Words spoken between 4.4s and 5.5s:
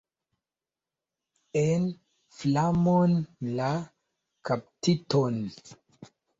kaptiton!